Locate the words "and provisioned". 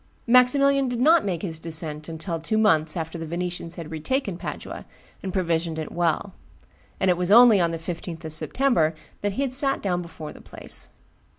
5.21-5.77